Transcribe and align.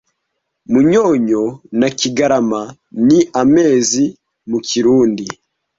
Munyonyo 0.71 1.43
na 1.79 1.87
Kigarama 1.99 2.61
ni 3.07 3.19
amezi 3.41 4.03
mu 4.49 4.57
kirundi 4.67 5.25